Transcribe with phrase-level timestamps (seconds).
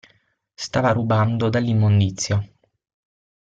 [0.65, 2.43] Stava rubando dall'immondizia.